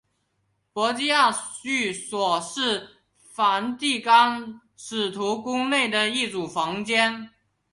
[0.73, 1.31] 波吉亚
[1.63, 2.87] 寓所是
[3.19, 7.29] 梵蒂冈使徒宫内的一组房间。